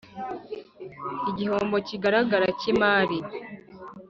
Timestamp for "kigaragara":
1.87-2.47